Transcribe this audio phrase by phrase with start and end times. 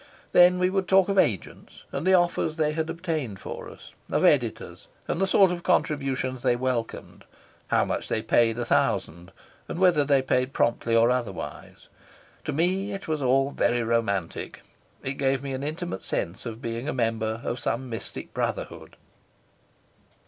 [0.31, 4.25] Then we would talk of agents and the offers they had obtained for us; of
[4.25, 7.23] editors and the sort of contributions they welcomed,
[7.67, 9.31] how much they paid a thousand,
[9.67, 11.87] and whether they paid promptly or otherwise.
[12.45, 14.63] To me it was all very romantic.
[15.03, 18.97] It gave me an intimate sense of being a member of some mystic brotherhood.